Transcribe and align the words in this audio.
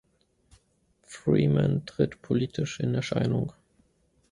Freeman 1.03 1.85
tritt 1.85 2.23
politisch 2.23 2.79
in 2.79 2.95
Erscheinung. 2.95 3.53